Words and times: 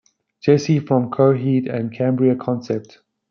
"Jesse" 0.39 0.79
from 0.79 1.11
the 1.11 1.15
Coheed 1.15 1.71
and 1.71 1.93
Cambria 1.93 2.35
concept. 2.35 3.03